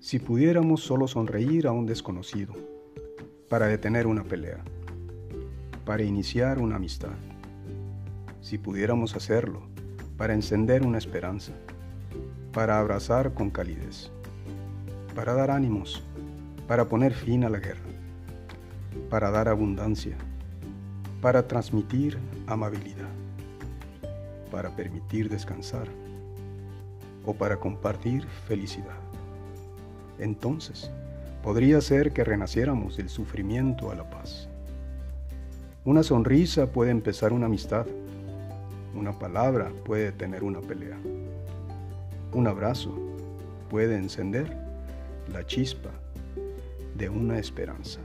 Si 0.00 0.18
pudiéramos 0.18 0.82
solo 0.82 1.06
sonreír 1.06 1.66
a 1.66 1.72
un 1.72 1.84
desconocido 1.84 2.54
para 3.50 3.66
detener 3.66 4.06
una 4.06 4.24
pelea, 4.24 4.64
para 5.84 6.02
iniciar 6.02 6.58
una 6.58 6.76
amistad. 6.76 7.12
Si 8.40 8.56
pudiéramos 8.56 9.14
hacerlo 9.14 9.60
para 10.16 10.32
encender 10.32 10.86
una 10.86 10.96
esperanza, 10.96 11.52
para 12.50 12.78
abrazar 12.78 13.34
con 13.34 13.50
calidez, 13.50 14.10
para 15.14 15.34
dar 15.34 15.50
ánimos, 15.50 16.02
para 16.66 16.88
poner 16.88 17.12
fin 17.12 17.44
a 17.44 17.50
la 17.50 17.58
guerra, 17.58 17.90
para 19.10 19.30
dar 19.30 19.48
abundancia, 19.48 20.16
para 21.20 21.46
transmitir 21.46 22.16
amabilidad, 22.46 23.10
para 24.50 24.74
permitir 24.74 25.28
descansar 25.28 25.88
o 27.26 27.34
para 27.34 27.58
compartir 27.58 28.24
felicidad. 28.48 29.09
Entonces, 30.20 30.90
podría 31.42 31.80
ser 31.80 32.12
que 32.12 32.24
renaciéramos 32.24 32.96
del 32.96 33.08
sufrimiento 33.08 33.90
a 33.90 33.94
la 33.94 34.08
paz. 34.08 34.48
Una 35.84 36.02
sonrisa 36.02 36.66
puede 36.66 36.90
empezar 36.90 37.32
una 37.32 37.46
amistad. 37.46 37.86
Una 38.94 39.18
palabra 39.18 39.72
puede 39.84 40.12
tener 40.12 40.44
una 40.44 40.60
pelea. 40.60 40.98
Un 42.32 42.46
abrazo 42.46 42.94
puede 43.70 43.96
encender 43.96 44.56
la 45.32 45.46
chispa 45.46 45.90
de 46.96 47.08
una 47.08 47.38
esperanza. 47.38 48.00